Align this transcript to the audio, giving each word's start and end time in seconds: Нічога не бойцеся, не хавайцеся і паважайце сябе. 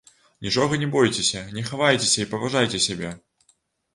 Нічога 0.45 0.77
не 0.83 0.87
бойцеся, 0.95 1.43
не 1.57 1.63
хавайцеся 1.69 2.19
і 2.25 2.27
паважайце 2.31 2.79
сябе. 2.87 3.13